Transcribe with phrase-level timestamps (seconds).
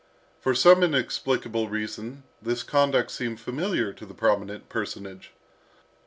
[0.39, 5.31] For some inexplicable reason, this conduct seemed familiar to the prominent personage.